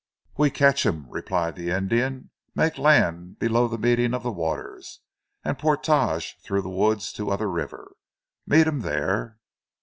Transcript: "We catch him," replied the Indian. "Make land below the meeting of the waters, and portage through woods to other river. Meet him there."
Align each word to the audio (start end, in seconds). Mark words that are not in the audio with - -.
"We 0.35 0.49
catch 0.49 0.83
him," 0.83 1.05
replied 1.11 1.55
the 1.55 1.69
Indian. 1.69 2.31
"Make 2.55 2.79
land 2.79 3.37
below 3.37 3.67
the 3.67 3.77
meeting 3.77 4.15
of 4.15 4.23
the 4.23 4.31
waters, 4.31 4.99
and 5.45 5.59
portage 5.59 6.37
through 6.43 6.67
woods 6.67 7.13
to 7.13 7.29
other 7.29 7.47
river. 7.51 7.91
Meet 8.47 8.65
him 8.65 8.79
there." 8.79 9.37